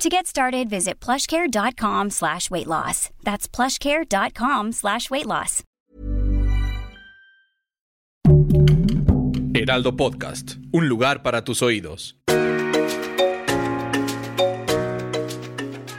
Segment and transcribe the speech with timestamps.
[0.00, 3.10] To get started, visit plushcare.com slash weight loss.
[3.22, 5.62] That's plushcare.com slash weight loss.
[9.52, 12.16] Heraldo Podcast, un lugar para tus oídos.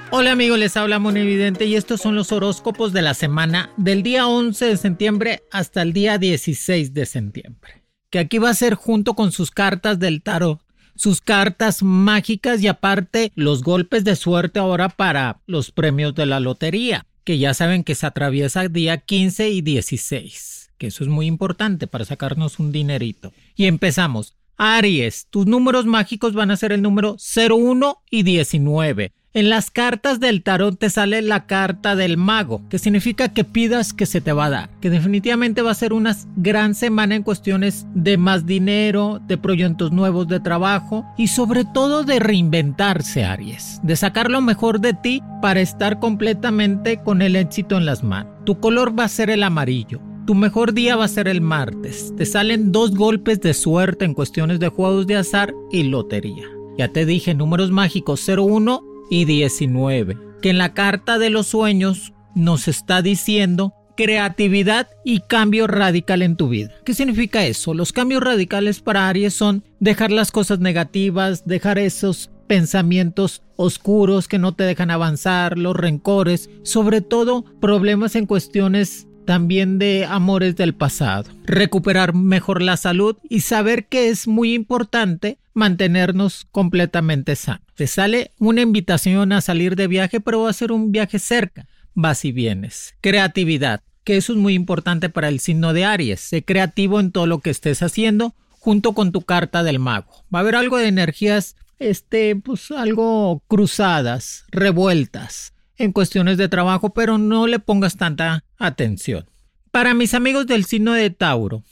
[0.10, 4.28] Hola amigos, les habla Evidente y estos son los horóscopos de la semana del día
[4.28, 7.84] 11 de septiembre hasta el día 16 de septiembre.
[8.10, 10.60] Que aquí va a ser junto con sus cartas del tarot
[11.02, 16.40] sus cartas mágicas y aparte los golpes de suerte ahora para los premios de la
[16.40, 21.26] lotería, que ya saben que se atraviesa día 15 y 16, que eso es muy
[21.26, 23.34] importante para sacarnos un dinerito.
[23.56, 24.36] Y empezamos.
[24.64, 29.12] Aries, tus números mágicos van a ser el número 01 y 19.
[29.34, 33.92] En las cartas del tarot te sale la carta del mago, que significa que pidas
[33.92, 37.24] que se te va a dar, que definitivamente va a ser una gran semana en
[37.24, 43.80] cuestiones de más dinero, de proyectos nuevos de trabajo y sobre todo de reinventarse, Aries,
[43.82, 48.32] de sacar lo mejor de ti para estar completamente con el éxito en las manos.
[48.46, 50.11] Tu color va a ser el amarillo.
[50.32, 52.14] Tu mejor día va a ser el martes.
[52.16, 56.46] Te salen dos golpes de suerte en cuestiones de juegos de azar y lotería.
[56.78, 62.14] Ya te dije números mágicos 01 y 19, que en la carta de los sueños
[62.34, 66.72] nos está diciendo creatividad y cambio radical en tu vida.
[66.86, 67.74] ¿Qué significa eso?
[67.74, 74.40] Los cambios radicales para Aries son dejar las cosas negativas, dejar esos pensamientos oscuros que
[74.40, 80.76] no te dejan avanzar, los rencores, sobre todo problemas en cuestiones también de amores del
[80.76, 87.62] pasado, recuperar mejor la salud y saber que es muy importante mantenernos completamente sanos.
[87.76, 91.66] Te sale una invitación a salir de viaje, pero va a ser un viaje cerca.
[91.94, 92.96] Vas y vienes.
[93.00, 96.20] Creatividad, que eso es muy importante para el signo de Aries.
[96.20, 100.12] Sé creativo en todo lo que estés haciendo junto con tu carta del mago.
[100.24, 106.94] Va a haber algo de energías, este, pues algo cruzadas, revueltas en cuestiones de trabajo,
[106.94, 109.31] pero no le pongas tanta atención.
[109.72, 111.64] Para mis amigos del signo de Tauro,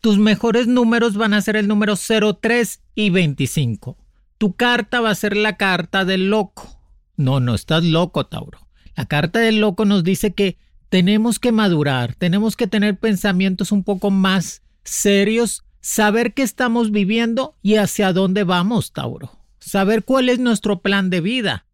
[0.00, 3.96] tus mejores números van a ser el número 03 y 25.
[4.38, 6.80] Tu carta va a ser la carta del loco.
[7.16, 8.58] No, no estás loco, Tauro.
[8.96, 13.84] La carta del loco nos dice que tenemos que madurar, tenemos que tener pensamientos un
[13.84, 19.30] poco más serios, saber qué estamos viviendo y hacia dónde vamos, Tauro.
[19.60, 21.66] Saber cuál es nuestro plan de vida.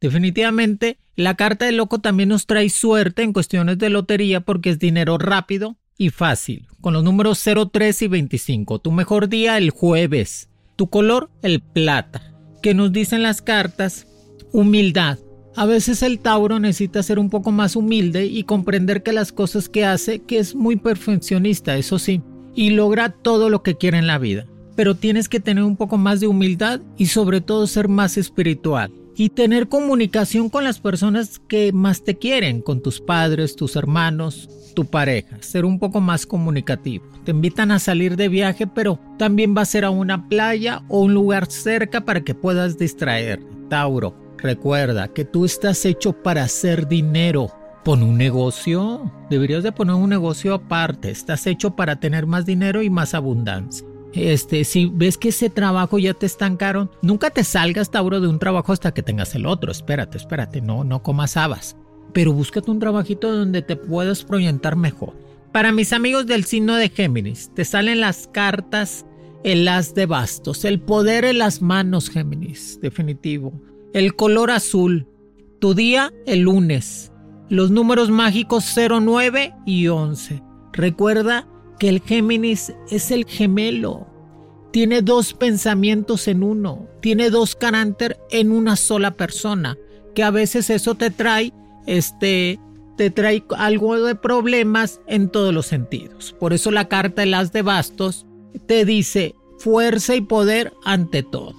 [0.00, 4.78] Definitivamente, la carta del loco también nos trae suerte en cuestiones de lotería porque es
[4.78, 8.80] dinero rápido y fácil, con los números 03 y 25.
[8.80, 10.50] Tu mejor día el jueves.
[10.76, 12.34] Tu color el plata.
[12.62, 14.06] Que nos dicen las cartas
[14.52, 15.18] humildad.
[15.56, 19.70] A veces el Tauro necesita ser un poco más humilde y comprender que las cosas
[19.70, 22.20] que hace, que es muy perfeccionista, eso sí,
[22.54, 24.46] y logra todo lo que quiere en la vida.
[24.74, 28.92] Pero tienes que tener un poco más de humildad y sobre todo ser más espiritual
[29.16, 34.50] y tener comunicación con las personas que más te quieren, con tus padres, tus hermanos,
[34.74, 37.06] tu pareja, ser un poco más comunicativo.
[37.24, 41.00] Te invitan a salir de viaje, pero también va a ser a una playa o
[41.00, 43.42] un lugar cerca para que puedas distraer.
[43.70, 47.50] Tauro, recuerda que tú estás hecho para hacer dinero.
[47.84, 49.10] Pon un negocio.
[49.30, 51.10] Deberías de poner un negocio aparte.
[51.10, 53.86] Estás hecho para tener más dinero y más abundancia.
[54.16, 58.38] Este, si ves que ese trabajo ya te estancaron, nunca te salgas, Tauro, de un
[58.38, 59.70] trabajo hasta que tengas el otro.
[59.70, 61.76] Espérate, espérate, no, no comas habas.
[62.14, 65.14] Pero búscate un trabajito donde te puedas proyectar mejor.
[65.52, 69.04] Para mis amigos del signo de Géminis, te salen las cartas,
[69.44, 73.52] el as de bastos, el poder en las manos, Géminis, definitivo.
[73.92, 75.06] El color azul,
[75.60, 77.12] tu día el lunes.
[77.48, 80.42] Los números mágicos 09 y 11.
[80.72, 81.46] Recuerda
[81.78, 84.05] que el Géminis es el gemelo.
[84.76, 89.78] Tiene dos pensamientos en uno, tiene dos carácter en una sola persona,
[90.14, 91.54] que a veces eso te trae,
[91.86, 92.60] este,
[92.98, 96.36] te trae algo de problemas en todos los sentidos.
[96.38, 98.26] Por eso la carta de las de bastos
[98.66, 101.54] te dice fuerza y poder ante todo.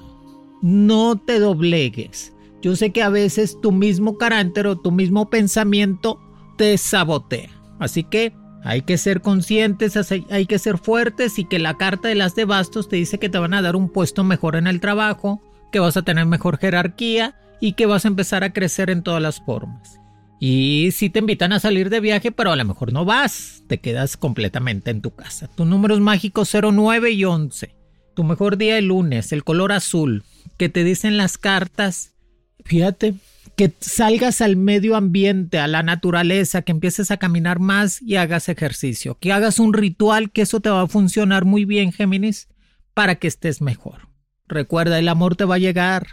[0.61, 2.33] No te doblegues.
[2.61, 6.19] Yo sé que a veces tu mismo carácter o tu mismo pensamiento
[6.55, 7.49] te sabotea.
[7.79, 8.31] Así que
[8.67, 9.97] hay que ser conscientes,
[10.29, 13.29] hay que ser fuertes y que la carta de las de bastos te dice que
[13.29, 15.41] te van a dar un puesto mejor en el trabajo,
[15.71, 19.21] que vas a tener mejor jerarquía y que vas a empezar a crecer en todas
[19.21, 20.01] las formas.
[20.41, 23.79] Y si te invitan a salir de viaje, pero a lo mejor no vas, te
[23.79, 25.47] quedas completamente en tu casa.
[25.47, 27.73] Tus números mágicos 09 y 11.
[28.15, 30.23] Tu mejor día el lunes, el color azul,
[30.57, 32.15] que te dicen las cartas.
[32.65, 33.13] Fíjate,
[33.57, 38.49] que salgas al medio ambiente, a la naturaleza, que empieces a caminar más y hagas
[38.49, 42.49] ejercicio, que hagas un ritual, que eso te va a funcionar muy bien, Géminis,
[42.93, 44.09] para que estés mejor.
[44.47, 46.07] Recuerda, el amor te va a llegar.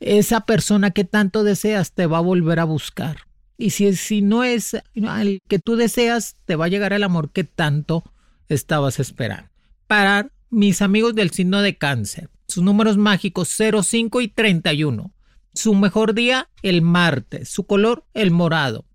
[0.00, 3.28] Esa persona que tanto deseas te va a volver a buscar.
[3.56, 7.30] Y si, si no es el que tú deseas, te va a llegar el amor
[7.30, 8.02] que tanto
[8.48, 9.48] estabas esperando.
[9.86, 15.12] Para mis amigos del signo de cáncer, sus números mágicos 05 y 31.
[15.54, 17.48] Su mejor día, el martes.
[17.48, 18.86] Su color, el morado.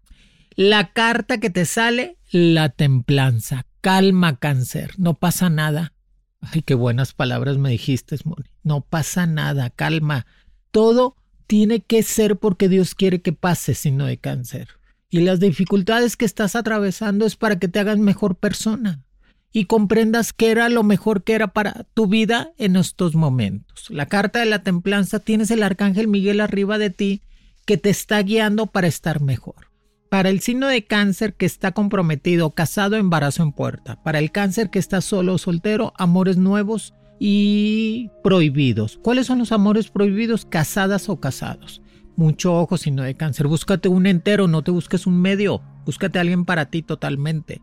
[0.55, 3.65] La carta que te sale, la templanza.
[3.81, 4.91] Calma, cáncer.
[4.97, 5.93] No pasa nada.
[6.41, 8.49] Ay, qué buenas palabras me dijiste, Moni.
[8.63, 9.69] No pasa nada.
[9.69, 10.25] Calma.
[10.71, 11.15] Todo
[11.45, 14.67] tiene que ser porque Dios quiere que pase, sino de cáncer.
[15.09, 19.06] Y las dificultades que estás atravesando es para que te hagas mejor persona
[19.51, 23.89] y comprendas qué era lo mejor que era para tu vida en estos momentos.
[23.89, 27.21] La carta de la templanza tienes el arcángel Miguel arriba de ti
[27.65, 29.67] que te está guiando para estar mejor.
[30.09, 34.01] Para el signo de cáncer que está comprometido, casado, embarazo en puerta.
[34.03, 38.99] Para el cáncer que está solo o soltero, amores nuevos y prohibidos.
[39.01, 40.45] ¿Cuáles son los amores prohibidos?
[40.45, 41.81] Casadas o casados.
[42.15, 43.47] Mucho ojo, signo de cáncer.
[43.47, 45.61] Búscate un entero, no te busques un medio.
[45.85, 47.61] Búscate a alguien para ti totalmente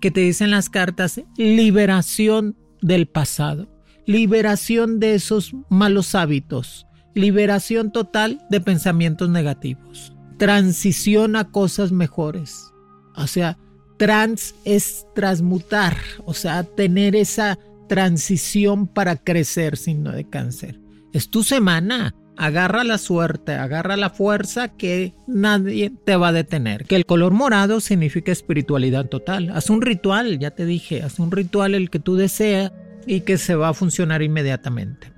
[0.00, 3.68] que te dicen las cartas, liberación del pasado,
[4.06, 12.72] liberación de esos malos hábitos, liberación total de pensamientos negativos, transición a cosas mejores.
[13.16, 13.58] O sea,
[13.96, 17.58] trans es transmutar, o sea, tener esa
[17.88, 20.80] transición para crecer signo de cáncer.
[21.12, 26.84] Es tu semana agarra la suerte, agarra la fuerza que nadie te va a detener.
[26.84, 29.50] Que el color morado significa espiritualidad total.
[29.50, 32.72] Haz un ritual, ya te dije, haz un ritual el que tú deseas
[33.06, 35.12] y que se va a funcionar inmediatamente.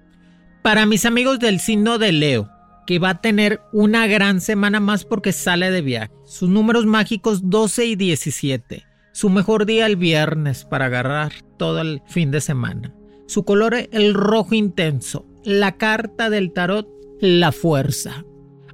[0.62, 2.50] Para mis amigos del signo de Leo,
[2.86, 6.12] que va a tener una gran semana más porque sale de viaje.
[6.24, 8.86] Sus números mágicos 12 y 17.
[9.12, 12.94] Su mejor día el viernes para agarrar todo el fin de semana.
[13.26, 15.26] Su color el rojo intenso.
[15.44, 16.88] La carta del tarot
[17.20, 18.24] la fuerza.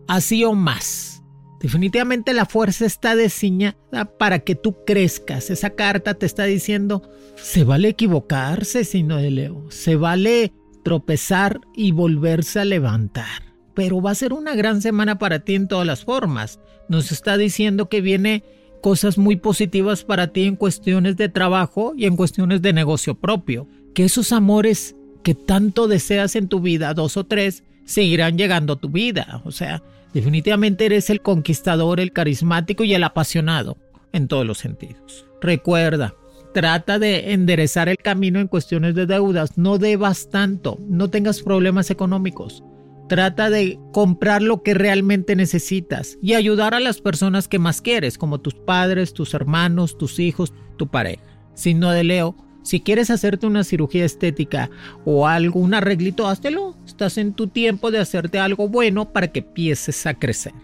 [0.07, 1.23] Así o más.
[1.61, 5.49] Definitivamente la fuerza está diseñada para que tú crezcas.
[5.49, 7.03] Esa carta te está diciendo,
[7.37, 9.65] se vale equivocarse, sino de Leo.
[9.71, 10.53] Se vale
[10.83, 13.55] tropezar y volverse a levantar.
[13.75, 16.61] Pero va a ser una gran semana para ti en todas las formas.
[16.89, 18.45] Nos está diciendo que viene
[18.83, 23.67] cosas muy positivas para ti en cuestiones de trabajo y en cuestiones de negocio propio.
[23.95, 28.81] Que esos amores que tanto deseas en tu vida, dos o tres, seguirán llegando a
[28.81, 29.43] tu vida.
[29.45, 29.83] O sea,
[30.13, 33.77] definitivamente eres el conquistador, el carismático y el apasionado
[34.13, 35.27] en todos los sentidos.
[35.41, 36.15] Recuerda,
[36.55, 39.59] trata de enderezar el camino en cuestiones de deudas.
[39.59, 42.63] No debas tanto, no tengas problemas económicos.
[43.09, 48.17] Trata de comprar lo que realmente necesitas y ayudar a las personas que más quieres,
[48.17, 51.23] como tus padres, tus hermanos, tus hijos, tu pareja.
[51.55, 52.35] Signo de Leo,
[52.65, 54.71] si quieres hacerte una cirugía estética
[55.05, 56.75] o algo, un arreglito, háztelo.
[56.87, 60.55] Estás en tu tiempo de hacerte algo bueno para que empieces a crecer.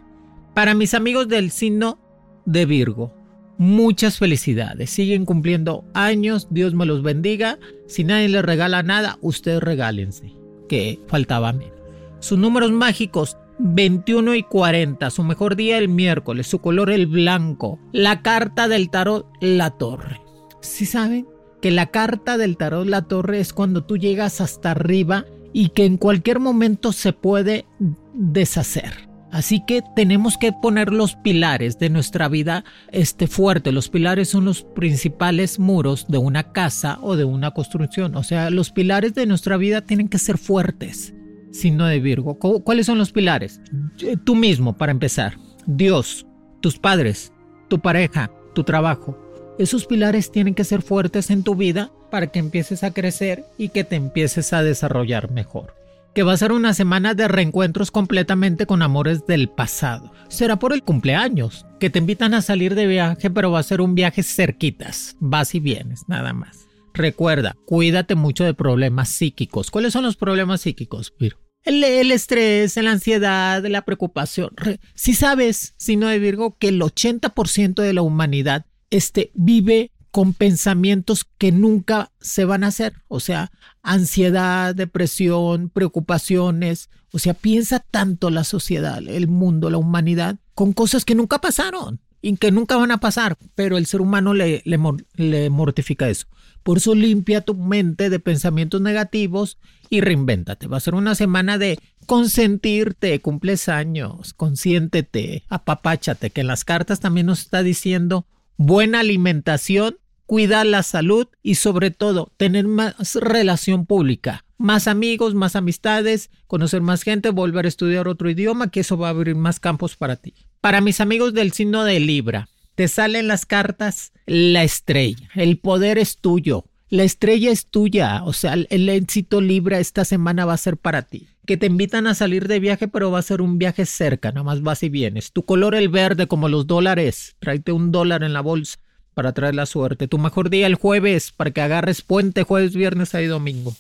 [0.55, 1.99] Para mis amigos del signo
[2.47, 3.13] de Virgo,
[3.59, 4.89] muchas felicidades.
[4.89, 7.59] Siguen cumpliendo años, Dios me los bendiga.
[7.87, 10.33] Si nadie les regala nada, ustedes regálense,
[10.71, 11.79] que faltaba menos.
[12.21, 17.79] Sus números mágicos 21 y 40, su mejor día el miércoles, su color el blanco,
[17.93, 20.23] la carta del tarot la torre.
[20.63, 21.27] ¿Sí saben?
[21.61, 25.85] Que la carta del tarot La Torre es cuando tú llegas hasta arriba y que
[25.85, 27.67] en cualquier momento se puede
[28.15, 29.11] deshacer.
[29.31, 33.71] Así que tenemos que poner los pilares de nuestra vida este fuerte.
[33.71, 38.17] Los pilares son los principales muros de una casa o de una construcción.
[38.17, 41.15] O sea, los pilares de nuestra vida tienen que ser fuertes.
[41.53, 42.39] Signo de Virgo.
[42.39, 43.61] ¿Cuáles son los pilares?
[44.01, 45.37] Eh, tú mismo, para empezar.
[45.67, 46.27] Dios,
[46.61, 47.33] tus padres,
[47.69, 49.17] tu pareja, tu trabajo,
[49.63, 53.69] esos pilares tienen que ser fuertes en tu vida para que empieces a crecer y
[53.69, 55.75] que te empieces a desarrollar mejor.
[56.15, 60.13] Que va a ser una semana de reencuentros completamente con amores del pasado.
[60.29, 63.83] Será por el cumpleaños, que te invitan a salir de viaje, pero va a ser
[63.83, 65.17] un viaje cerquitas.
[65.21, 66.67] Vas y vienes, nada más.
[66.95, 69.71] Recuerda, cuídate mucho de problemas psíquicos.
[69.71, 71.39] ¿Cuáles son los problemas psíquicos, Virgo?
[71.65, 74.51] El, estrés, la ansiedad, la preocupación.
[74.95, 81.25] Si sabes, no de Virgo, que el 80% de la humanidad este, vive con pensamientos
[81.39, 88.31] que nunca se van a hacer, o sea, ansiedad, depresión, preocupaciones, o sea, piensa tanto
[88.31, 92.91] la sociedad, el mundo, la humanidad, con cosas que nunca pasaron y que nunca van
[92.91, 94.79] a pasar, pero el ser humano le, le,
[95.15, 96.27] le mortifica eso.
[96.63, 100.67] Por eso limpia tu mente de pensamientos negativos y reinvéntate.
[100.67, 107.01] Va a ser una semana de consentirte, cumples años, consiéntete, apapáchate, que en las cartas
[107.01, 108.27] también nos está diciendo
[108.57, 115.57] buena alimentación, cuidar la salud y sobre todo tener más relación pública, más amigos, más
[115.57, 119.59] amistades, conocer más gente, volver a estudiar otro idioma, que eso va a abrir más
[119.59, 120.35] campos para ti.
[120.61, 125.29] Para mis amigos del signo de Libra, te salen las cartas la estrella.
[125.35, 126.65] El poder es tuyo.
[126.89, 128.23] La estrella es tuya.
[128.25, 131.29] O sea, el éxito Libra esta semana va a ser para ti.
[131.51, 134.45] Que te invitan a salir de viaje, pero va a ser un viaje cerca, nada
[134.45, 135.33] más vas y vienes.
[135.33, 137.35] Tu color el verde, como los dólares.
[137.41, 138.79] Tráete un dólar en la bolsa
[139.15, 140.07] para traer la suerte.
[140.07, 143.75] Tu mejor día el jueves, para que agarres puente jueves, viernes y domingo.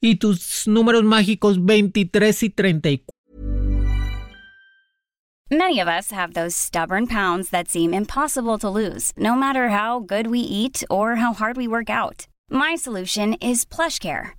[0.00, 3.12] Y tus números mágicos 23 y 34.
[5.50, 9.98] Many of us have those stubborn pounds that seem impossible to lose, no matter how
[9.98, 12.28] good we eat or how hard we work out.
[12.48, 14.38] My solution is PlushCare.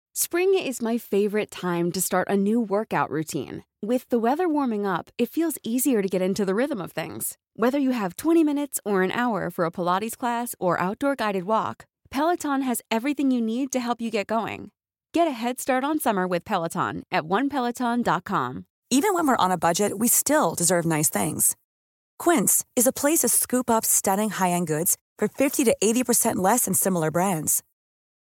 [0.13, 3.63] Spring is my favorite time to start a new workout routine.
[3.81, 7.37] With the weather warming up, it feels easier to get into the rhythm of things.
[7.55, 11.45] Whether you have 20 minutes or an hour for a Pilates class or outdoor guided
[11.45, 14.71] walk, Peloton has everything you need to help you get going.
[15.13, 18.65] Get a head start on summer with Peloton at onepeloton.com.
[18.89, 21.55] Even when we're on a budget, we still deserve nice things.
[22.19, 26.65] Quince is a place to scoop up stunning high-end goods for 50 to 80% less
[26.65, 27.63] than similar brands.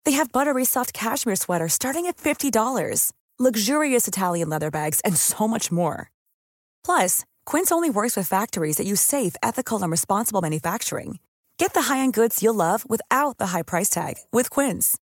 [0.04, 5.48] They have buttery soft cashmere sweaters starting at $50, luxurious Italian leather bags, and so
[5.48, 6.10] much more.
[6.84, 11.18] Plus, Quince only works with factories that use safe, ethical, and responsible manufacturing.
[11.56, 14.98] Get the high-end goods you'll love without the high price tag with Quince.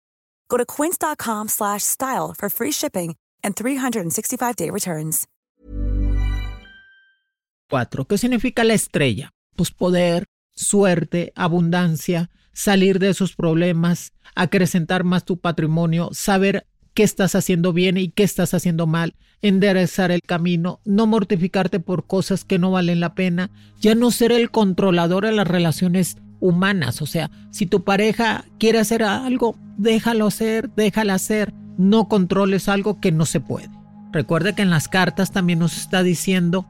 [0.50, 5.28] Go to quince.com/style for free shipping and 365-day returns.
[7.70, 9.32] ¿Qué significa la estrella?
[9.56, 17.36] Pues poder, suerte, abundancia, salir de esos problemas, acrecentar más tu patrimonio, saber qué estás
[17.36, 22.58] haciendo bien y qué estás haciendo mal, enderezar el camino, no mortificarte por cosas que
[22.58, 27.02] no valen la pena, ya no ser el controlador de las relaciones humanas.
[27.02, 33.02] O sea, si tu pareja quiere hacer algo, déjalo hacer, déjala hacer, no controles algo
[33.02, 33.70] que no se puede.
[34.14, 36.66] Recuerde que en las cartas también nos está diciendo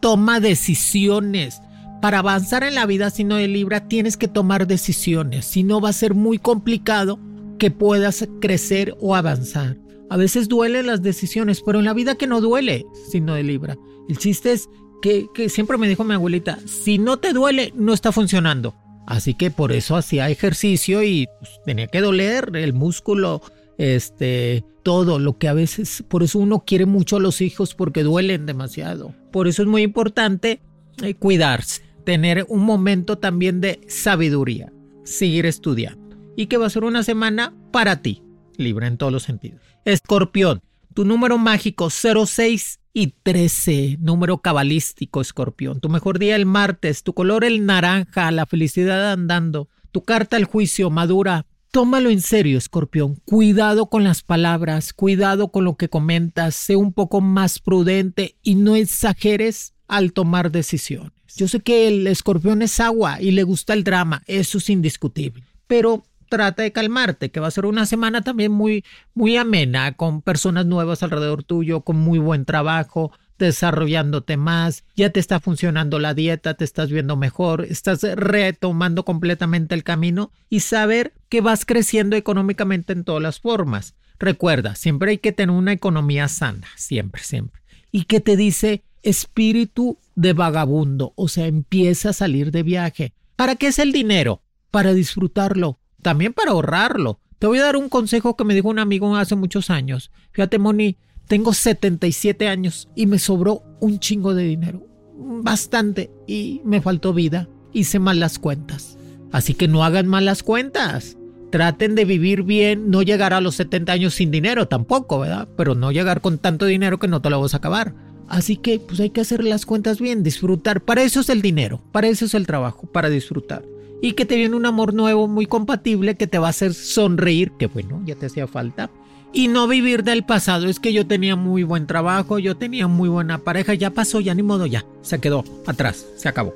[0.00, 1.62] toma decisiones.
[2.00, 5.80] Para avanzar en la vida si no de Libra tienes que tomar decisiones, si no
[5.80, 7.18] va a ser muy complicado
[7.58, 9.76] que puedas crecer o avanzar.
[10.08, 13.76] A veces duelen las decisiones, pero en la vida que no duele sino de Libra.
[14.08, 14.68] El chiste es
[15.00, 18.74] que, siempre me dijo mi abuelita, si no te duele, no está funcionando.
[19.06, 23.42] Así que por eso hacía ejercicio y pues, tenía que doler el músculo,
[23.76, 28.02] este, todo lo que a veces, por eso uno quiere mucho a los hijos porque
[28.02, 29.14] duelen demasiado.
[29.32, 30.60] Por eso es muy importante
[31.02, 34.72] eh, cuidarse, tener un momento también de sabiduría,
[35.04, 36.16] seguir estudiando.
[36.34, 38.24] Y que va a ser una semana para ti,
[38.56, 39.60] libre en todos los sentidos.
[39.84, 40.60] Escorpión,
[40.92, 45.78] tu número mágico 06 y 13, número cabalístico, escorpión.
[45.78, 49.68] Tu mejor día el martes, tu color el naranja, la felicidad andando.
[49.92, 53.20] Tu carta el juicio, madura, Tómalo en serio, escorpión.
[53.24, 58.56] Cuidado con las palabras, cuidado con lo que comentas, sé un poco más prudente y
[58.56, 61.12] no exageres al tomar decisiones.
[61.36, 65.42] Yo sé que el escorpión es agua y le gusta el drama, eso es indiscutible,
[65.66, 70.22] pero trata de calmarte, que va a ser una semana también muy, muy amena, con
[70.22, 76.14] personas nuevas alrededor tuyo, con muy buen trabajo, desarrollándote más, ya te está funcionando la
[76.14, 82.16] dieta, te estás viendo mejor, estás retomando completamente el camino y saber que vas creciendo
[82.16, 83.94] económicamente en todas las formas.
[84.18, 87.60] Recuerda, siempre hay que tener una economía sana, siempre, siempre.
[87.90, 93.14] Y que te dice espíritu de vagabundo, o sea, empieza a salir de viaje.
[93.36, 94.42] ¿Para qué es el dinero?
[94.70, 97.20] Para disfrutarlo, también para ahorrarlo.
[97.38, 100.10] Te voy a dar un consejo que me dijo un amigo hace muchos años.
[100.32, 104.86] Fíjate, Moni, tengo 77 años y me sobró un chingo de dinero.
[105.16, 106.10] Bastante.
[106.26, 107.48] Y me faltó vida.
[107.72, 108.98] Hice malas cuentas.
[109.32, 111.16] Así que no hagan malas cuentas.
[111.50, 115.48] Traten de vivir bien, no llegar a los 70 años sin dinero tampoco, ¿verdad?
[115.56, 117.94] Pero no llegar con tanto dinero que no te lo vas a acabar.
[118.30, 120.80] Así que pues hay que hacer las cuentas bien, disfrutar.
[120.80, 123.64] Para eso es el dinero, para eso es el trabajo, para disfrutar.
[124.00, 127.52] Y que te viene un amor nuevo muy compatible que te va a hacer sonreír,
[127.58, 128.88] que bueno, ya te hacía falta
[129.32, 130.68] y no vivir del pasado.
[130.68, 134.34] Es que yo tenía muy buen trabajo, yo tenía muy buena pareja, ya pasó, ya
[134.34, 136.54] ni modo, ya, se quedó atrás, se acabó.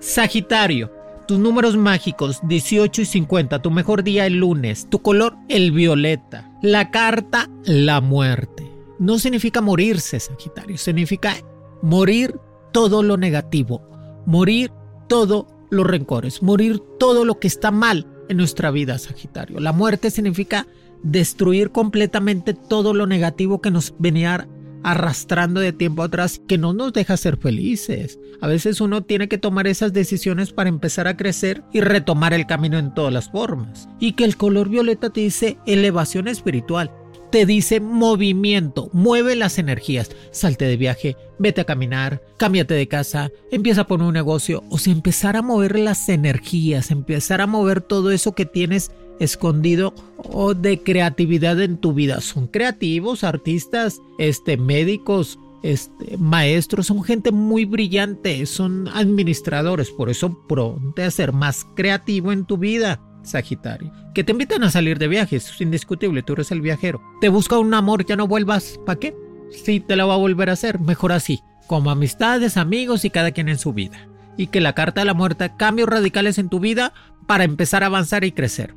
[0.00, 0.92] Sagitario,
[1.26, 6.50] tus números mágicos 18 y 50, tu mejor día el lunes, tu color el violeta,
[6.62, 8.73] la carta la muerte.
[8.98, 11.34] No significa morirse, Sagitario, significa
[11.82, 12.34] morir
[12.72, 13.82] todo lo negativo,
[14.26, 14.70] morir
[15.08, 19.60] todo los rencores, morir todo lo que está mal en nuestra vida, Sagitario.
[19.60, 20.66] La muerte significa
[21.02, 24.48] destruir completamente todo lo negativo que nos venía
[24.82, 28.18] arrastrando de tiempo atrás, que no nos deja ser felices.
[28.40, 32.46] A veces uno tiene que tomar esas decisiones para empezar a crecer y retomar el
[32.46, 33.88] camino en todas las formas.
[33.98, 36.90] Y que el color violeta te dice elevación espiritual
[37.34, 40.08] te dice movimiento, mueve las energías.
[40.30, 44.78] Salte de viaje, vete a caminar, cámbiate de casa, empieza a poner un negocio, o
[44.78, 50.54] sea, empezar a mover las energías, empezar a mover todo eso que tienes escondido o
[50.54, 52.20] de creatividad en tu vida.
[52.20, 60.38] Son creativos, artistas, este, médicos, este, maestros, son gente muy brillante, son administradores, por eso
[60.46, 63.00] pronto a ser más creativo en tu vida.
[63.24, 63.92] Sagitario.
[64.14, 67.02] Que te invitan a salir de viajes, es indiscutible, tú eres el viajero.
[67.20, 69.14] Te busca un amor, ya no vuelvas, ¿para qué?
[69.50, 73.32] Sí, te lo va a volver a hacer, mejor así, como amistades, amigos y cada
[73.32, 74.08] quien en su vida.
[74.36, 76.92] Y que la carta de la muerte, cambios radicales en tu vida
[77.26, 78.74] para empezar a avanzar y crecer.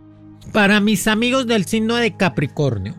[0.53, 2.95] Para mis amigos del signo de Capricornio,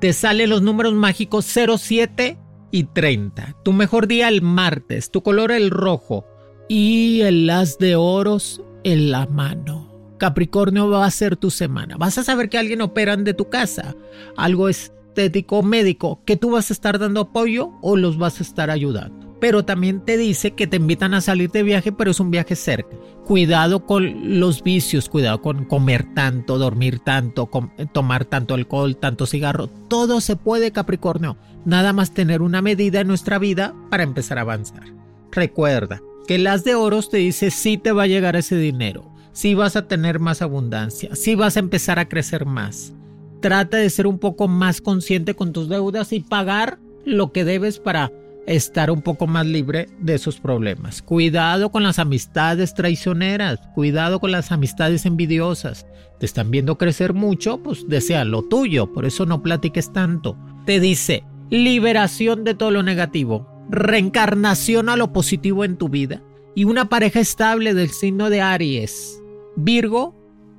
[0.00, 2.38] te salen los números mágicos 07
[2.70, 3.56] y 30.
[3.64, 6.26] Tu mejor día el martes, tu color el rojo
[6.68, 9.83] y el as de oros en la mano.
[10.24, 11.98] Capricornio va a ser tu semana.
[11.98, 13.94] Vas a saber que alguien operan de tu casa,
[14.38, 18.70] algo estético médico, que tú vas a estar dando apoyo o los vas a estar
[18.70, 19.36] ayudando.
[19.38, 22.56] Pero también te dice que te invitan a salir de viaje, pero es un viaje
[22.56, 22.96] cerca.
[23.26, 27.50] Cuidado con los vicios, cuidado con comer tanto, dormir tanto,
[27.92, 29.66] tomar tanto alcohol, tanto cigarro.
[29.68, 31.36] Todo se puede, Capricornio.
[31.66, 34.84] Nada más tener una medida en nuestra vida para empezar a avanzar.
[35.32, 39.54] Recuerda que las de oros te dice si te va a llegar ese dinero si
[39.54, 42.94] vas a tener más abundancia, si vas a empezar a crecer más.
[43.40, 47.78] Trata de ser un poco más consciente con tus deudas y pagar lo que debes
[47.78, 48.10] para
[48.46, 51.02] estar un poco más libre de esos problemas.
[51.02, 55.86] Cuidado con las amistades traicioneras, cuidado con las amistades envidiosas.
[56.20, 60.38] Te están viendo crecer mucho, pues desea lo tuyo, por eso no platiques tanto.
[60.64, 66.22] Te dice, liberación de todo lo negativo, reencarnación a lo positivo en tu vida
[66.54, 69.23] y una pareja estable del signo de Aries.
[69.56, 70.14] Virgo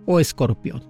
[0.05, 0.83] o Escorpión,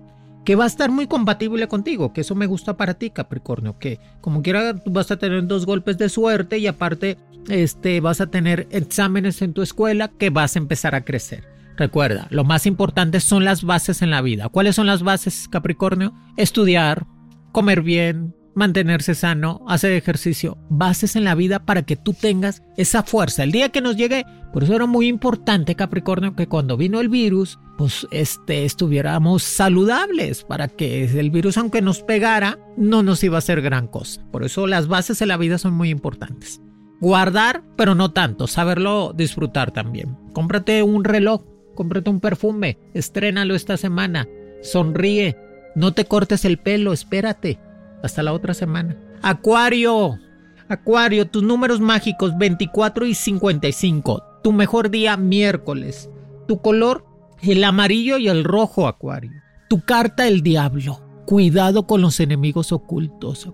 [0.44, 4.00] que va a estar muy compatible contigo, que eso me gusta para ti, Capricornio, que
[4.22, 7.18] como quiera vas a tener dos golpes de suerte y aparte
[7.50, 11.44] este, vas a tener exámenes en tu escuela que vas a empezar a crecer.
[11.78, 14.48] Recuerda, lo más importante son las bases en la vida.
[14.50, 16.14] ¿Cuáles son las bases, Capricornio?
[16.38, 17.06] Estudiar,
[17.52, 23.04] comer bien, mantenerse sano, hacer ejercicio, bases en la vida para que tú tengas esa
[23.04, 23.44] fuerza.
[23.44, 27.10] El día que nos llegue, por eso era muy importante Capricornio que cuando vino el
[27.10, 33.36] virus, pues este estuviéramos saludables para que el virus aunque nos pegara, no nos iba
[33.36, 34.26] a hacer gran cosa.
[34.32, 36.62] Por eso las bases en la vida son muy importantes.
[37.02, 40.18] Guardar, pero no tanto, saberlo disfrutar también.
[40.34, 41.42] Cómprate un reloj,
[41.76, 44.28] cómprate un perfume, estrénalo esta semana,
[44.62, 45.38] sonríe,
[45.76, 47.60] no te cortes el pelo, espérate
[48.06, 48.96] hasta la otra semana.
[49.22, 50.20] Acuario.
[50.68, 54.24] Acuario, tus números mágicos 24 y 55.
[54.44, 56.10] Tu mejor día miércoles.
[56.48, 57.06] Tu color
[57.42, 59.32] el amarillo y el rojo, Acuario.
[59.70, 61.02] Tu carta el diablo.
[61.26, 63.50] Cuidado con los enemigos ocultos.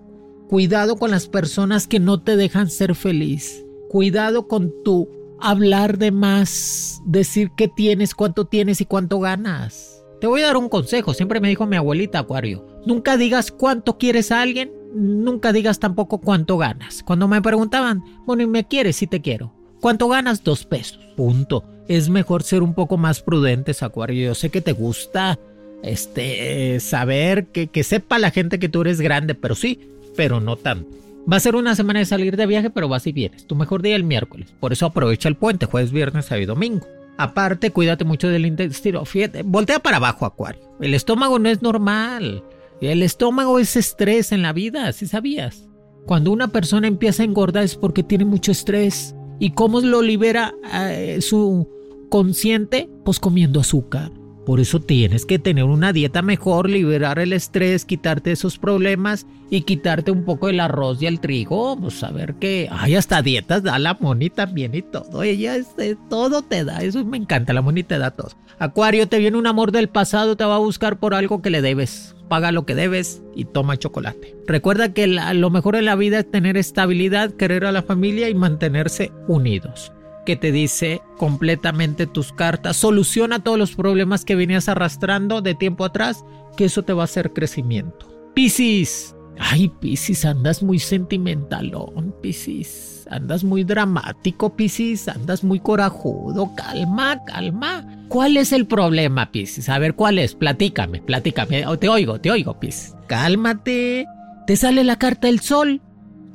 [0.48, 3.64] Cuidado con las personas que no te dejan ser feliz.
[3.88, 5.08] Cuidado con tu
[5.40, 10.04] hablar de más, decir qué tienes, cuánto tienes y cuánto ganas.
[10.20, 12.64] Te voy a dar un consejo, siempre me dijo mi abuelita Acuario.
[12.86, 17.02] Nunca digas cuánto quieres a alguien, nunca digas tampoco cuánto ganas.
[17.02, 18.96] Cuando me preguntaban, bueno, ¿y me quieres?
[18.96, 19.52] Si te quiero.
[19.80, 20.44] ¿Cuánto ganas?
[20.44, 21.00] Dos pesos.
[21.16, 21.64] Punto.
[21.88, 24.26] Es mejor ser un poco más prudentes, Acuario.
[24.26, 25.38] Yo sé que te gusta
[25.82, 29.80] este saber que, que sepa la gente que tú eres grande, pero sí,
[30.16, 30.88] pero no tanto.
[31.30, 33.46] Va a ser una semana de salir de viaje, pero vas y vienes.
[33.46, 34.52] Tu mejor día el miércoles.
[34.58, 36.86] Por eso aprovecha el puente, jueves, viernes, sábado y domingo.
[37.16, 39.04] Aparte, cuídate mucho del intestino.
[39.04, 40.62] Fíjate, voltea para abajo, Acuario.
[40.80, 42.42] El estómago no es normal.
[42.90, 45.68] El estómago es estrés en la vida, si sabías.
[46.04, 49.14] Cuando una persona empieza a engordar es porque tiene mucho estrés.
[49.38, 51.68] ¿Y cómo lo libera eh, su
[52.10, 52.90] consciente?
[53.04, 54.10] Pues comiendo azúcar.
[54.44, 59.60] Por eso tienes que tener una dieta mejor, liberar el estrés, quitarte esos problemas y
[59.60, 61.78] quitarte un poco el arroz y el trigo.
[61.78, 62.68] Pues a ver qué.
[62.70, 65.22] Ay, hasta dietas da la Moni también y todo.
[65.22, 66.82] Ella este, todo te da.
[66.82, 67.52] Eso me encanta.
[67.52, 68.30] La Moni te da todo.
[68.58, 71.62] Acuario, te viene un amor del pasado, te va a buscar por algo que le
[71.62, 72.16] debes.
[72.28, 74.34] Paga lo que debes y toma chocolate.
[74.48, 78.34] Recuerda que lo mejor en la vida es tener estabilidad, querer a la familia y
[78.34, 79.92] mantenerse unidos
[80.24, 82.76] que te dice completamente tus cartas.
[82.76, 86.24] Soluciona todos los problemas que venías arrastrando de tiempo atrás,
[86.56, 88.08] que eso te va a hacer crecimiento.
[88.34, 89.14] Piscis.
[89.38, 93.06] Ay, Piscis, andas muy sentimentalón, Piscis.
[93.10, 95.08] Andas muy dramático, Piscis.
[95.08, 96.54] Andas muy corajudo.
[96.54, 98.06] Calma, calma.
[98.08, 99.68] ¿Cuál es el problema, Piscis?
[99.68, 100.34] A ver, ¿cuál es?
[100.34, 101.64] Platícame, platícame.
[101.78, 102.94] Te oigo, te oigo, Piscis.
[103.08, 104.06] Cálmate.
[104.46, 105.80] Te sale la carta del sol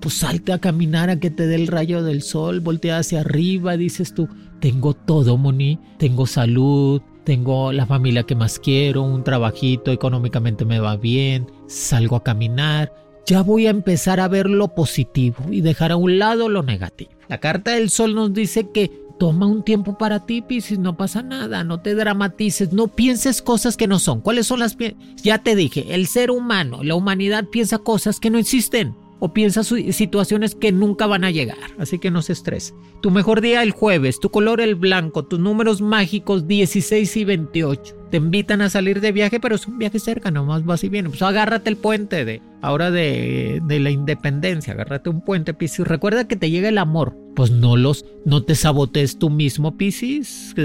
[0.08, 3.76] pues salte a caminar a que te dé el rayo del sol, voltea hacia arriba,
[3.76, 4.30] dices tú,
[4.62, 10.80] tengo todo, Moni, tengo salud, tengo la familia que más quiero, un trabajito, económicamente me
[10.80, 12.94] va bien, salgo a caminar,
[13.26, 17.12] ya voy a empezar a ver lo positivo y dejar a un lado lo negativo.
[17.28, 18.90] La carta del sol nos dice que
[19.20, 23.76] toma un tiempo para ti, Piscis, no pasa nada, no te dramatices, no pienses cosas
[23.76, 24.22] que no son.
[24.22, 24.78] ¿Cuáles son las...
[25.18, 29.64] Ya te dije, el ser humano, la humanidad piensa cosas que no existen o piensa
[29.64, 32.74] situaciones que nunca van a llegar, así que no se estrese.
[33.02, 37.97] Tu mejor día el jueves, tu color el blanco, tus números mágicos 16 y 28.
[38.10, 41.12] Te invitan a salir de viaje, pero es un viaje cerca, nomás vas y vienes.
[41.12, 45.88] Pues agárrate el puente de ahora de, de la independencia, agárrate un puente, Piscis.
[45.88, 47.16] Recuerda que te llega el amor.
[47.36, 50.56] Pues no los, no te sabotees tú mismo, Piscis.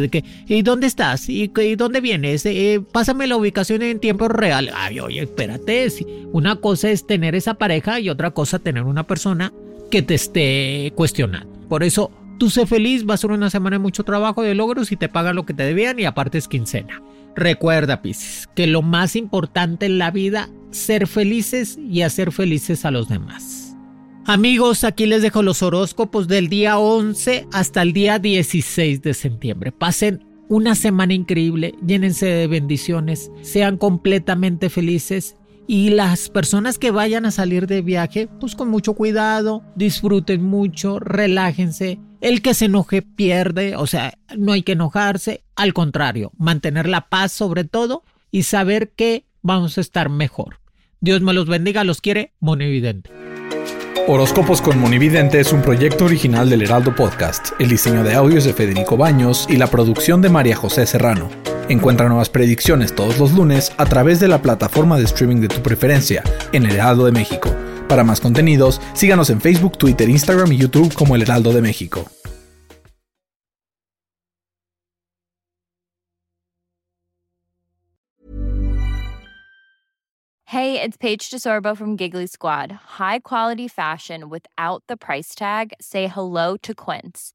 [0.47, 1.29] ¿Y dónde estás?
[1.29, 2.47] ¿Y, dónde vienes?
[2.47, 4.71] Eh, pásame la ubicación en tiempo real.
[4.75, 5.89] Ay, oye, espérate.
[6.33, 9.53] Una cosa es tener esa pareja y otra cosa tener una persona
[9.91, 11.53] que te esté cuestionando.
[11.69, 14.91] Por eso tú sé feliz, va a ser una semana de mucho trabajo, de logros
[14.91, 17.03] y te pagan lo que te debían y aparte es quincena.
[17.35, 22.91] Recuerda, Piscis, que lo más importante en la vida, ser felices y hacer felices a
[22.91, 23.77] los demás.
[24.25, 29.73] Amigos, aquí les dejo los horóscopos del día 11 hasta el día 16 de septiembre.
[29.73, 37.25] Pasen una semana increíble, llénense de bendiciones, sean completamente felices y las personas que vayan
[37.25, 41.99] a salir de viaje, pues con mucho cuidado, disfruten mucho, relájense.
[42.23, 47.09] El que se enoje pierde, o sea, no hay que enojarse, al contrario, mantener la
[47.09, 50.61] paz sobre todo y saber que vamos a estar mejor.
[51.01, 53.11] Dios me los bendiga, los quiere, Monividente.
[54.07, 57.61] Horóscopos con Monividente es un proyecto original del Heraldo Podcast.
[57.61, 61.29] El diseño de audios de Federico Baños y la producción de María José Serrano.
[61.69, 65.61] Encuentra nuevas predicciones todos los lunes a través de la plataforma de streaming de tu
[65.61, 67.53] preferencia, en El Heraldo de México.
[67.93, 72.07] Para más contenidos, síganos en Facebook, Twitter, Instagram y YouTube como El Heraldo de México.
[80.47, 82.73] Hey, it's Paige DeSorbo from Giggly Squad.
[82.99, 85.75] High quality fashion without the price tag.
[85.79, 87.35] Say hello to Quince.